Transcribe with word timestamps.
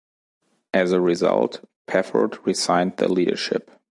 As 0.73 0.93
a 0.93 0.99
result, 0.99 1.63
Pafford 1.85 2.39
resigned 2.47 2.97
the 2.97 3.07
leadership. 3.07 3.69